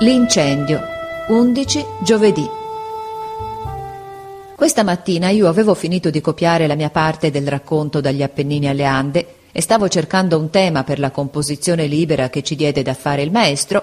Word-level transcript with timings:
L'incendio. 0.00 0.78
11 1.28 1.86
giovedì. 2.02 2.46
Questa 4.54 4.82
mattina 4.82 5.30
io 5.30 5.48
avevo 5.48 5.72
finito 5.72 6.10
di 6.10 6.20
copiare 6.20 6.66
la 6.66 6.74
mia 6.74 6.90
parte 6.90 7.30
del 7.30 7.48
racconto 7.48 8.02
dagli 8.02 8.22
Appennini 8.22 8.68
alle 8.68 8.84
Ande 8.84 9.26
e 9.50 9.62
stavo 9.62 9.88
cercando 9.88 10.38
un 10.38 10.50
tema 10.50 10.84
per 10.84 10.98
la 10.98 11.10
composizione 11.10 11.86
libera 11.86 12.28
che 12.28 12.42
ci 12.42 12.56
diede 12.56 12.82
da 12.82 12.92
fare 12.92 13.22
il 13.22 13.30
maestro, 13.30 13.82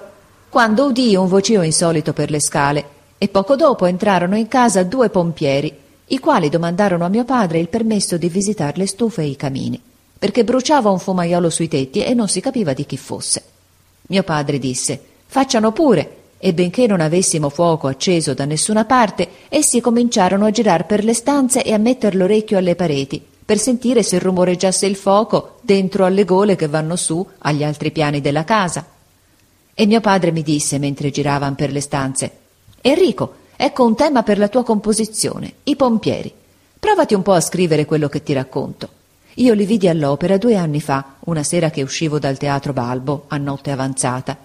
quando 0.50 0.84
udii 0.86 1.16
un 1.16 1.26
vocio 1.26 1.62
insolito 1.62 2.12
per 2.12 2.30
le 2.30 2.40
scale 2.40 2.84
e 3.18 3.26
poco 3.26 3.56
dopo 3.56 3.86
entrarono 3.86 4.36
in 4.36 4.46
casa 4.46 4.84
due 4.84 5.10
pompieri, 5.10 5.76
i 6.06 6.20
quali 6.20 6.48
domandarono 6.48 7.04
a 7.04 7.08
mio 7.08 7.24
padre 7.24 7.58
il 7.58 7.68
permesso 7.68 8.16
di 8.18 8.28
visitare 8.28 8.76
le 8.76 8.86
stufe 8.86 9.22
e 9.22 9.26
i 9.26 9.36
camini, 9.36 9.82
perché 10.16 10.44
bruciava 10.44 10.90
un 10.90 11.00
fumaiolo 11.00 11.50
sui 11.50 11.66
tetti 11.66 12.04
e 12.04 12.14
non 12.14 12.28
si 12.28 12.40
capiva 12.40 12.72
di 12.72 12.86
chi 12.86 12.96
fosse. 12.96 13.42
Mio 14.06 14.22
padre 14.22 14.60
disse 14.60 15.12
Facciano 15.26 15.72
pure. 15.72 16.16
E 16.38 16.52
benché 16.52 16.86
non 16.86 17.00
avessimo 17.00 17.48
fuoco 17.48 17.86
acceso 17.86 18.34
da 18.34 18.44
nessuna 18.44 18.84
parte, 18.84 19.28
essi 19.48 19.80
cominciarono 19.80 20.44
a 20.44 20.50
girar 20.50 20.84
per 20.84 21.02
le 21.02 21.14
stanze 21.14 21.62
e 21.62 21.72
a 21.72 21.78
metter 21.78 22.14
l'orecchio 22.14 22.58
alle 22.58 22.74
pareti, 22.74 23.24
per 23.44 23.58
sentire 23.58 24.02
se 24.02 24.18
rumoreggiasse 24.18 24.84
il 24.84 24.96
fuoco 24.96 25.56
dentro 25.62 26.04
alle 26.04 26.26
gole 26.26 26.54
che 26.54 26.68
vanno 26.68 26.96
su 26.96 27.26
agli 27.38 27.64
altri 27.64 27.92
piani 27.92 28.20
della 28.20 28.44
casa. 28.44 28.84
E 29.72 29.86
mio 29.86 30.02
padre 30.02 30.32
mi 30.32 30.42
disse 30.42 30.78
mentre 30.78 31.10
giravan 31.10 31.54
per 31.54 31.72
le 31.72 31.80
stanze 31.80 32.30
Enrico, 32.82 33.36
ecco 33.56 33.86
un 33.86 33.96
tema 33.96 34.22
per 34.22 34.36
la 34.36 34.48
tua 34.48 34.62
composizione, 34.62 35.54
i 35.62 35.74
pompieri. 35.76 36.30
Provati 36.78 37.14
un 37.14 37.22
po' 37.22 37.32
a 37.32 37.40
scrivere 37.40 37.86
quello 37.86 38.10
che 38.10 38.22
ti 38.22 38.34
racconto. 38.34 38.90
Io 39.36 39.54
li 39.54 39.64
vidi 39.64 39.88
all'opera 39.88 40.36
due 40.36 40.56
anni 40.56 40.82
fa, 40.82 41.14
una 41.20 41.42
sera 41.42 41.70
che 41.70 41.80
uscivo 41.80 42.18
dal 42.18 42.36
teatro 42.36 42.74
Balbo, 42.74 43.24
a 43.28 43.38
notte 43.38 43.70
avanzata 43.70 44.36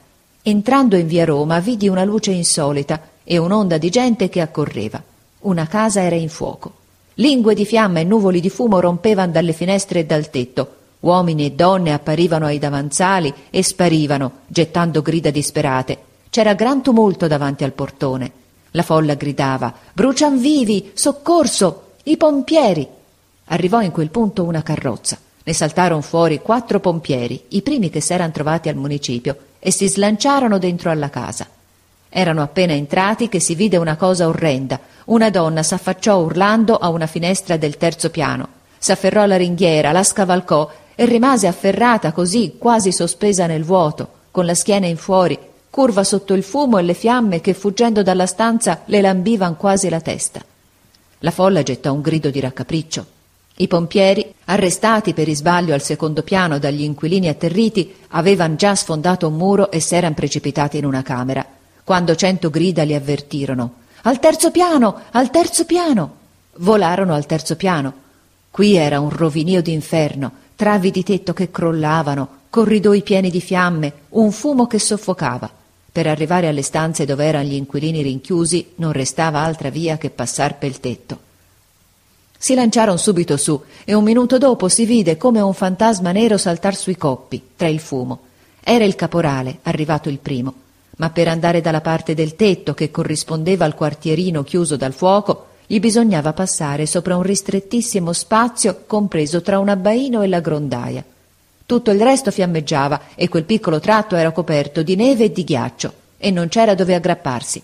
Entrando 0.42 0.96
in 0.96 1.06
via 1.06 1.26
Roma 1.26 1.60
vidi 1.60 1.90
una 1.90 2.06
luce 2.06 2.32
insolita 2.32 3.02
e 3.23 3.38
un'onda 3.38 3.78
di 3.78 3.90
gente 3.90 4.30
che 4.30 4.40
accorreva. 4.40 5.04
Una 5.40 5.68
casa 5.68 6.02
era 6.02 6.16
in 6.16 6.30
fuoco. 6.30 6.73
Lingue 7.16 7.54
di 7.54 7.66
fiamma 7.66 8.00
e 8.00 8.06
nuvoli 8.06 8.40
di 8.40 8.50
fumo 8.50 8.80
rompevano 8.80 9.34
dalle 9.34 9.52
finestre 9.52 10.00
e 10.00 10.06
dal 10.06 10.30
tetto. 10.30 10.76
Uomini 11.02 11.46
e 11.46 11.52
donne 11.52 11.92
apparivano 11.92 12.46
ai 12.46 12.58
davanzali 12.58 13.34
e 13.50 13.62
sparivano, 13.64 14.31
gettando 14.48 15.02
grida 15.02 15.30
disperate. 15.30 15.98
C'era 16.30 16.53
gran 16.53 16.81
tumulto 16.81 17.28
davanti 17.28 17.64
al 17.66 17.74
portone. 17.74 18.31
La 18.72 18.84
folla 18.84 19.16
gridava 19.16 19.74
Brucian 19.94 20.40
vivi! 20.40 20.92
Soccorso! 20.94 21.94
I 22.03 22.16
pompieri! 22.18 22.88
Arrivò 23.46 23.81
in 23.81 23.92
quel 23.92 24.09
punto 24.09 24.44
una 24.44 24.64
carrozza. 24.64 25.18
Ne 25.44 25.53
saltarono 25.53 26.02
fuori 26.02 26.40
quattro 26.42 26.80
pompieri, 26.80 27.46
i 27.50 27.62
primi 27.62 27.90
che 27.90 28.02
s'eran 28.02 28.31
trovati 28.31 28.70
al 28.70 28.76
municipio, 28.76 29.36
e 29.60 29.72
si 29.72 29.88
slanciarono 29.88 30.58
dentro 30.58 30.90
alla 30.90 31.10
casa. 31.10 31.48
Erano 32.10 32.42
appena 32.42 32.74
entrati 32.74 33.30
che 33.30 33.40
si 33.40 33.54
vide 33.54 33.78
una 33.78 33.96
cosa 33.96 34.28
orrenda. 34.28 34.80
Una 35.06 35.30
donna 35.30 35.62
s'affacciò 35.62 36.18
urlando 36.18 36.78
a 36.78 36.90
una 36.90 37.08
finestra 37.08 37.58
del 37.58 37.78
terzo 37.78 38.10
piano, 38.10 38.48
s'afferrò 38.78 39.26
la 39.26 39.38
ringhiera, 39.38 39.92
la 39.92 40.04
scavalcò 40.04 40.72
e 40.96 41.06
rimase 41.06 41.48
afferrata 41.48 42.12
così, 42.12 42.56
quasi 42.58 42.92
sospesa 42.92 43.46
nel 43.46 43.64
vuoto, 43.64 44.08
con 44.32 44.46
la 44.46 44.54
schiena 44.54 44.86
in 44.86 44.98
fuori, 44.98 45.38
curva 45.70 46.04
sotto 46.04 46.34
il 46.34 46.44
fumo 46.44 46.78
e 46.78 46.84
le 46.84 46.94
fiamme 46.94 47.42
che 47.42 47.54
fuggendo 47.54 48.04
dalla 48.04 48.26
stanza 48.26 48.82
le 48.86 49.02
lambivan 49.02 49.56
quasi 49.56 49.90
la 49.90 50.02
testa. 50.02 50.44
La 51.20 51.32
folla 51.32 51.64
gettò 51.64 51.94
un 51.94 52.02
grido 52.02 52.30
di 52.30 52.40
raccapriccio. 52.40 53.06
I 53.62 53.68
pompieri, 53.68 54.34
arrestati 54.46 55.14
per 55.14 55.28
isbaglio 55.28 55.74
al 55.74 55.82
secondo 55.82 56.24
piano 56.24 56.60
dagli 56.60 56.82
inquilini 56.82 57.28
atterriti, 57.28 57.94
avevano 58.12 58.56
già 58.56 58.74
sfondato 58.74 59.28
un 59.28 59.36
muro 59.36 59.70
e 59.70 59.82
s'eran 59.82 60.14
precipitati 60.14 60.78
in 60.78 60.86
una 60.86 61.02
camera, 61.02 61.46
quando 61.84 62.16
cento 62.16 62.50
grida 62.50 62.84
li 62.84 62.96
avvertirono. 62.96 63.74
Al 64.04 64.22
terzo 64.22 64.52
piano! 64.52 65.02
Al 65.12 65.30
terzo 65.30 65.66
piano! 65.66 66.16
Volarono 66.60 67.14
al 67.14 67.25
terzo 67.25 67.58
piano. 67.58 67.94
Qui 68.50 68.78
era 68.78 69.02
un 69.02 69.09
rovinio 69.09 69.62
d'inferno, 69.62 70.31
travi 70.56 70.90
di 70.90 71.03
tetto 71.03 71.34
che 71.34 71.52
crollavano, 71.52 72.30
corridoi 72.50 73.02
pieni 73.02 73.30
di 73.30 73.42
fiamme, 73.42 73.94
un 74.12 74.31
fumo 74.31 74.68
che 74.68 74.80
soffocava. 74.80 75.52
Per 75.92 76.08
arrivare 76.08 76.48
alle 76.48 76.62
stanze 76.62 77.03
dove 77.03 77.25
erano 77.25 77.50
gli 77.50 77.56
inquilini 77.56 78.03
rinchiusi 78.03 78.72
non 78.75 78.94
restava 78.94 79.42
altra 79.42 79.69
via 79.69 79.98
che 79.98 80.09
passar 80.09 80.58
pel 80.58 80.80
tetto. 80.80 81.28
Si 82.41 82.53
lanciarono 82.53 82.95
subito 82.95 83.35
su 83.35 83.61
e 83.83 83.94
un 83.94 84.01
minuto 84.05 84.38
dopo 84.38 84.69
si 84.69 84.85
vide 84.85 85.17
come 85.17 85.41
un 85.41 85.53
fantasma 85.53 86.13
nero 86.13 86.38
saltar 86.38 86.73
sui 86.73 86.95
coppi, 86.95 87.50
tra 87.57 87.67
il 87.67 87.81
fumo. 87.81 88.19
Era 88.63 88.85
il 88.85 88.95
caporale, 88.95 89.59
arrivato 89.63 90.07
il 90.07 90.19
primo. 90.19 90.53
Ma 91.00 91.09
per 91.09 91.27
andare 91.27 91.59
dalla 91.59 91.81
parte 91.81 92.13
del 92.13 92.38
tetto 92.38 92.73
che 92.73 92.91
corrispondeva 92.91 93.66
al 93.66 93.75
quartierino 93.75 94.44
chiuso 94.44 94.77
dal 94.77 94.94
fuoco, 94.94 95.47
gli 95.67 95.81
bisognava 95.81 96.31
passare 96.31 96.85
sopra 96.85 97.17
un 97.17 97.23
ristrettissimo 97.23 98.13
spazio 98.13 98.83
compreso 98.88 99.41
tra 99.41 99.59
un 99.59 99.67
abbaino 99.67 100.21
e 100.21 100.29
la 100.29 100.39
grondaia. 100.39 101.03
Tutto 101.66 101.91
il 101.91 102.01
resto 102.01 102.31
fiammeggiava 102.31 103.01
e 103.16 103.27
quel 103.27 103.44
piccolo 103.44 103.81
tratto 103.81 104.16
era 104.16 104.31
coperto 104.31 104.81
di 104.81 104.95
neve 104.95 105.25
e 105.25 105.31
di 105.33 105.44
ghiaccio 105.44 105.94
e 106.17 106.31
non 106.31 106.47
c'era 106.47 106.73
dove 106.73 106.95
aggrapparsi. 106.95 107.61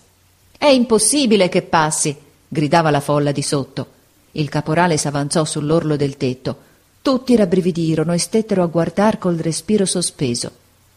È 0.58 0.66
impossibile 0.66 1.48
che 1.48 1.62
passi! 1.62 2.14
gridava 2.46 2.90
la 2.90 3.00
folla 3.00 3.32
di 3.32 3.42
sotto. 3.42 3.94
Il 4.38 4.50
caporale 4.50 4.98
s'avanzò 4.98 5.44
sull'orlo 5.46 5.96
del 5.96 6.18
tetto. 6.18 6.56
Tutti 7.00 7.34
rabbrividirono 7.36 8.12
e 8.12 8.18
stettero 8.18 8.62
a 8.62 8.66
guardar 8.66 9.16
col 9.16 9.36
respiro 9.36 9.86
sospeso. 9.86 10.50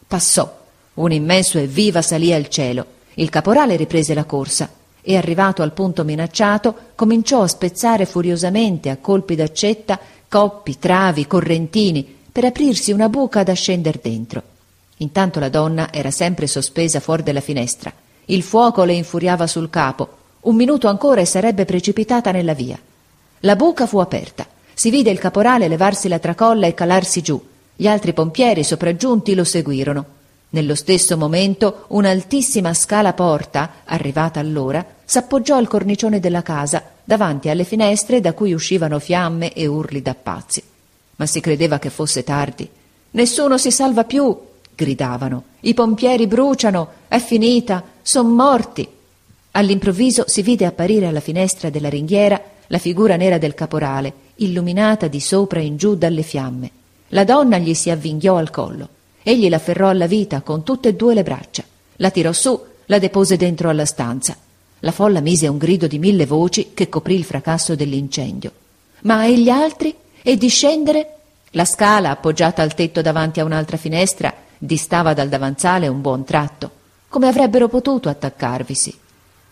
Passò. 0.06 0.58
Un 0.94 1.12
immenso 1.12 1.58
e 1.58 1.66
viva 1.66 2.02
salì 2.02 2.34
al 2.34 2.48
cielo. 2.48 2.84
Il 3.14 3.30
caporale 3.30 3.76
riprese 3.76 4.12
la 4.12 4.24
corsa 4.24 4.68
e, 5.00 5.16
arrivato 5.16 5.62
al 5.62 5.72
punto 5.72 6.04
minacciato, 6.04 6.74
cominciò 6.94 7.40
a 7.42 7.48
spezzare 7.48 8.04
furiosamente 8.04 8.90
a 8.90 8.98
colpi 8.98 9.34
d'accetta 9.36 9.98
coppi, 10.28 10.78
travi, 10.78 11.26
correntini, 11.26 12.18
per 12.30 12.44
aprirsi 12.44 12.92
una 12.92 13.08
buca 13.08 13.42
da 13.42 13.54
scender 13.54 13.98
dentro. 14.02 14.42
Intanto 14.98 15.40
la 15.40 15.48
donna 15.48 15.90
era 15.90 16.10
sempre 16.10 16.46
sospesa 16.46 17.00
fuori 17.00 17.22
della 17.22 17.40
finestra. 17.40 17.90
Il 18.26 18.42
fuoco 18.42 18.84
le 18.84 18.92
infuriava 18.92 19.46
sul 19.46 19.70
capo. 19.70 20.08
Un 20.40 20.56
minuto 20.56 20.88
ancora 20.88 21.22
e 21.22 21.24
sarebbe 21.24 21.64
precipitata 21.64 22.32
nella 22.32 22.52
via. 22.52 22.78
La 23.40 23.56
buca 23.56 23.86
fu 23.86 23.98
aperta. 23.98 24.46
Si 24.74 24.90
vide 24.90 25.10
il 25.10 25.18
caporale 25.18 25.66
levarsi 25.66 26.08
la 26.08 26.18
tracolla 26.18 26.66
e 26.66 26.74
calarsi 26.74 27.22
giù. 27.22 27.40
Gli 27.74 27.86
altri 27.86 28.12
pompieri 28.12 28.62
sopraggiunti 28.62 29.34
lo 29.34 29.44
seguirono. 29.44 30.04
Nello 30.50 30.74
stesso 30.74 31.16
momento 31.16 31.84
un'altissima 31.88 32.74
scala 32.74 33.14
porta, 33.14 33.76
arrivata 33.84 34.40
allora, 34.40 34.84
s'appoggiò 35.04 35.56
al 35.56 35.68
cornicione 35.68 36.20
della 36.20 36.42
casa, 36.42 36.82
davanti 37.02 37.48
alle 37.48 37.64
finestre 37.64 38.20
da 38.20 38.34
cui 38.34 38.52
uscivano 38.52 38.98
fiamme 38.98 39.54
e 39.54 39.66
urli 39.66 40.02
da 40.02 40.14
pazzi. 40.14 40.62
Ma 41.16 41.24
si 41.24 41.40
credeva 41.40 41.78
che 41.78 41.88
fosse 41.88 42.22
tardi. 42.24 42.68
Nessuno 43.12 43.56
si 43.56 43.70
salva 43.70 44.04
più, 44.04 44.36
gridavano. 44.74 45.44
I 45.60 45.72
pompieri 45.72 46.26
bruciano, 46.26 46.88
è 47.08 47.18
finita, 47.18 47.82
son 48.02 48.34
morti. 48.34 48.86
All'improvviso 49.52 50.24
si 50.26 50.42
vide 50.42 50.66
apparire 50.66 51.06
alla 51.06 51.20
finestra 51.20 51.70
della 51.70 51.88
ringhiera 51.88 52.40
la 52.72 52.78
figura 52.78 53.16
nera 53.16 53.36
del 53.36 53.54
caporale, 53.54 54.12
illuminata 54.36 55.08
di 55.08 55.18
sopra 55.18 55.60
in 55.60 55.76
giù 55.76 55.96
dalle 55.96 56.22
fiamme. 56.22 56.70
La 57.08 57.24
donna 57.24 57.58
gli 57.58 57.74
si 57.74 57.90
avvinghiò 57.90 58.36
al 58.36 58.50
collo. 58.50 58.88
Egli 59.24 59.48
l'afferrò 59.48 59.88
alla 59.88 60.06
vita 60.06 60.40
con 60.42 60.62
tutte 60.62 60.90
e 60.90 60.94
due 60.94 61.14
le 61.14 61.24
braccia. 61.24 61.64
La 61.96 62.10
tirò 62.10 62.32
su, 62.32 62.58
la 62.86 63.00
depose 63.00 63.36
dentro 63.36 63.70
alla 63.70 63.84
stanza. 63.84 64.36
La 64.80 64.92
folla 64.92 65.20
mise 65.20 65.48
un 65.48 65.58
grido 65.58 65.88
di 65.88 65.98
mille 65.98 66.26
voci 66.26 66.70
che 66.72 66.88
coprì 66.88 67.16
il 67.16 67.24
fracasso 67.24 67.74
dell'incendio. 67.74 68.52
Ma 69.00 69.24
e 69.24 69.36
gli 69.36 69.50
altri? 69.50 69.92
E 70.22 70.36
di 70.36 70.48
scendere? 70.48 71.14
La 71.50 71.64
scala, 71.64 72.10
appoggiata 72.10 72.62
al 72.62 72.74
tetto 72.74 73.02
davanti 73.02 73.40
a 73.40 73.44
un'altra 73.44 73.78
finestra, 73.78 74.32
distava 74.56 75.12
dal 75.12 75.28
davanzale 75.28 75.88
un 75.88 76.00
buon 76.00 76.22
tratto. 76.22 76.70
Come 77.08 77.26
avrebbero 77.26 77.66
potuto 77.66 78.08
attaccarvisi? 78.08 78.96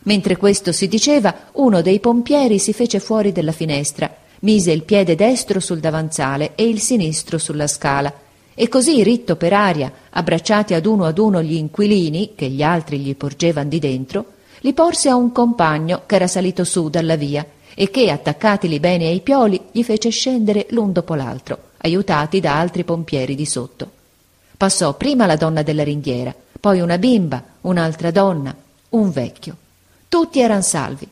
Mentre 0.04 0.36
questo 0.36 0.72
si 0.72 0.88
diceva, 0.88 1.50
uno 1.52 1.82
dei 1.82 2.00
pompieri 2.00 2.58
si 2.58 2.72
fece 2.72 3.00
fuori 3.00 3.32
della 3.32 3.52
finestra, 3.52 4.12
mise 4.40 4.72
il 4.72 4.84
piede 4.84 5.14
destro 5.14 5.60
sul 5.60 5.80
davanzale 5.80 6.52
e 6.54 6.68
il 6.68 6.80
sinistro 6.80 7.38
sulla 7.38 7.66
scala, 7.66 8.12
e 8.54 8.68
così 8.68 9.02
ritto 9.02 9.36
per 9.36 9.52
aria, 9.52 9.92
abbracciati 10.10 10.74
ad 10.74 10.86
uno 10.86 11.04
ad 11.04 11.18
uno 11.18 11.42
gli 11.42 11.54
inquilini, 11.54 12.32
che 12.34 12.48
gli 12.48 12.62
altri 12.62 12.98
gli 12.98 13.14
porgevan 13.14 13.68
di 13.68 13.78
dentro, 13.78 14.24
li 14.60 14.72
porse 14.72 15.08
a 15.08 15.14
un 15.14 15.30
compagno 15.30 16.02
che 16.06 16.16
era 16.16 16.26
salito 16.26 16.64
su 16.64 16.88
dalla 16.88 17.14
via 17.14 17.46
e 17.74 17.90
che, 17.90 18.10
attaccatili 18.10 18.80
bene 18.80 19.06
ai 19.06 19.20
pioli, 19.20 19.60
gli 19.70 19.84
fece 19.84 20.10
scendere 20.10 20.66
l'un 20.70 20.90
dopo 20.92 21.14
l'altro, 21.14 21.58
aiutati 21.78 22.40
da 22.40 22.58
altri 22.58 22.82
pompieri 22.82 23.36
di 23.36 23.46
sotto. 23.46 23.90
Passò 24.56 24.94
prima 24.94 25.26
la 25.26 25.36
donna 25.36 25.62
della 25.62 25.84
ringhiera, 25.84 26.34
poi 26.58 26.80
una 26.80 26.98
bimba, 26.98 27.44
un'altra 27.60 28.10
donna, 28.10 28.52
un 28.90 29.10
vecchio. 29.12 29.56
Tutti 30.08 30.40
eran 30.40 30.62
salvi. 30.62 31.08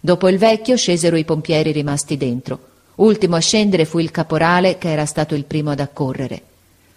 Dopo 0.00 0.28
il 0.28 0.38
vecchio 0.38 0.76
scesero 0.76 1.16
i 1.16 1.24
pompieri 1.24 1.72
rimasti 1.72 2.16
dentro. 2.16 2.58
Ultimo 2.96 3.36
a 3.36 3.40
scendere 3.40 3.84
fu 3.84 3.98
il 3.98 4.10
caporale 4.10 4.78
che 4.78 4.90
era 4.90 5.06
stato 5.06 5.34
il 5.34 5.44
primo 5.44 5.70
ad 5.70 5.80
accorrere. 5.80 6.42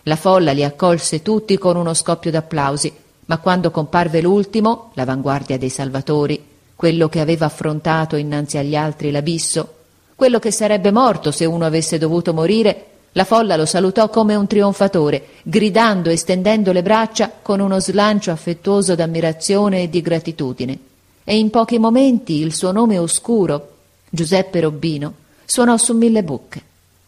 La 0.03 0.15
folla 0.15 0.51
li 0.51 0.63
accolse 0.63 1.21
tutti 1.21 1.57
con 1.57 1.77
uno 1.77 1.93
scoppio 1.93 2.31
d'applausi 2.31 3.01
ma 3.25 3.37
quando 3.37 3.71
comparve 3.71 4.21
l'ultimo, 4.21 4.91
l'avanguardia 4.95 5.57
dei 5.57 5.69
salvatori, 5.69 6.43
quello 6.75 7.07
che 7.07 7.19
aveva 7.19 7.45
affrontato 7.45 8.15
innanzi 8.15 8.57
agli 8.57 8.75
altri 8.75 9.11
l'abisso, 9.11 9.73
quello 10.15 10.39
che 10.39 10.51
sarebbe 10.51 10.91
morto 10.91 11.31
se 11.31 11.45
uno 11.45 11.65
avesse 11.65 11.97
dovuto 11.97 12.33
morire, 12.33 12.85
la 13.13 13.23
folla 13.23 13.55
lo 13.55 13.65
salutò 13.65 14.09
come 14.09 14.35
un 14.35 14.47
trionfatore, 14.47 15.25
gridando 15.43 16.09
e 16.09 16.17
stendendo 16.17 16.71
le 16.71 16.81
braccia 16.81 17.31
con 17.41 17.59
uno 17.59 17.79
slancio 17.79 18.31
affettuoso 18.31 18.95
d'ammirazione 18.95 19.83
e 19.83 19.89
di 19.89 20.01
gratitudine. 20.01 20.79
E 21.23 21.37
in 21.37 21.49
pochi 21.49 21.79
momenti 21.79 22.39
il 22.39 22.53
suo 22.53 22.71
nome 22.71 22.97
oscuro, 22.97 23.71
Giuseppe 24.09 24.59
Robbino, 24.59 25.13
suonò 25.45 25.77
su 25.77 25.95
mille 25.95 26.23
bocche. 26.23 26.61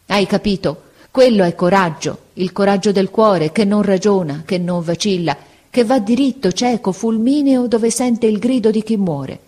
Hai 0.07 0.25
capito? 0.25 0.83
Quello 1.12 1.44
è 1.44 1.56
coraggio, 1.56 2.19
il 2.33 2.51
coraggio 2.51 2.91
del 2.91 3.09
cuore 3.09 3.51
che 3.51 3.65
non 3.65 3.81
ragiona, 3.81 4.44
che 4.45 4.57
non 4.57 4.83
vacilla, 4.83 5.35
che 5.69 5.83
va 5.83 6.00
diritto, 6.00 6.51
cieco, 6.51 6.91
fulmineo 6.91 7.67
dove 7.67 7.89
sente 7.89 8.27
il 8.27 8.39
grido 8.39 8.71
di 8.71 8.83
chi 8.83 8.97
muore. 8.97 9.39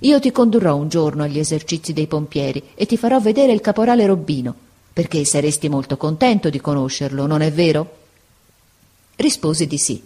Io 0.00 0.20
ti 0.20 0.30
condurrò 0.32 0.74
un 0.74 0.88
giorno 0.88 1.22
agli 1.22 1.38
esercizi 1.38 1.92
dei 1.92 2.06
pompieri 2.06 2.62
e 2.74 2.86
ti 2.86 2.96
farò 2.96 3.20
vedere 3.20 3.52
il 3.52 3.60
caporale 3.60 4.04
Robbino, 4.04 4.54
perché 4.92 5.24
saresti 5.24 5.68
molto 5.68 5.96
contento 5.96 6.50
di 6.50 6.60
conoscerlo, 6.60 7.26
non 7.26 7.40
è 7.40 7.52
vero? 7.52 7.96
Risposi 9.16 9.66
di 9.66 9.78
sì. 9.78 10.02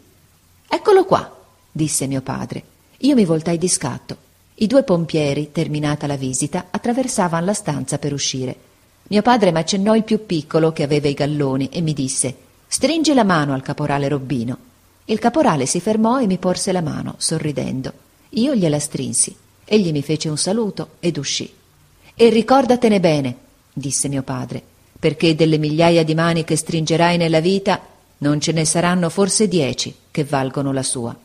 Eccolo 0.68 1.04
qua, 1.04 1.34
disse 1.72 2.06
mio 2.06 2.20
padre. 2.20 2.62
Io 3.00 3.14
mi 3.14 3.24
voltai 3.24 3.58
di 3.58 3.68
scatto. 3.68 4.16
I 4.54 4.66
due 4.66 4.82
pompieri, 4.82 5.52
terminata 5.52 6.06
la 6.06 6.16
visita, 6.16 6.68
attraversavano 6.70 7.44
la 7.44 7.52
stanza 7.52 7.98
per 7.98 8.12
uscire. 8.14 8.56
Mio 9.08 9.22
padre 9.22 9.52
m'accennò 9.52 9.94
il 9.94 10.02
più 10.02 10.24
piccolo 10.24 10.72
che 10.72 10.82
aveva 10.82 11.08
i 11.08 11.14
galloni 11.14 11.68
e 11.68 11.80
mi 11.82 11.92
disse 11.92 12.34
Stringi 12.66 13.12
la 13.12 13.22
mano 13.22 13.52
al 13.52 13.62
caporale 13.62 14.08
Robbino. 14.08 14.58
Il 15.04 15.18
caporale 15.18 15.66
si 15.66 15.78
fermò 15.78 16.20
e 16.20 16.26
mi 16.26 16.38
porse 16.38 16.72
la 16.72 16.80
mano, 16.80 17.14
sorridendo. 17.18 17.92
Io 18.30 18.54
gliela 18.54 18.80
strinsi. 18.80 19.36
Egli 19.64 19.92
mi 19.92 20.02
fece 20.02 20.28
un 20.28 20.38
saluto 20.38 20.90
ed 20.98 21.18
uscì. 21.18 21.52
E 22.14 22.28
ricordatene 22.30 22.98
bene, 22.98 23.36
disse 23.72 24.08
mio 24.08 24.22
padre, 24.22 24.62
perché 24.98 25.34
delle 25.34 25.58
migliaia 25.58 26.02
di 26.02 26.14
mani 26.14 26.44
che 26.44 26.56
stringerai 26.56 27.18
nella 27.18 27.40
vita 27.40 27.80
non 28.18 28.40
ce 28.40 28.52
ne 28.52 28.64
saranno 28.64 29.10
forse 29.10 29.46
dieci 29.48 29.94
che 30.10 30.24
valgono 30.24 30.72
la 30.72 30.82
sua. 30.82 31.16